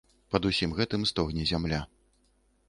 Пад 0.35 0.47
усім 0.49 0.73
гэтым 0.79 1.05
стогне 1.11 1.47
зямля. 1.53 1.81